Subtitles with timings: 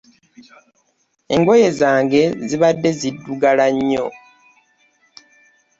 [1.35, 4.05] Engoye zange zibadde ziddugala nnyo.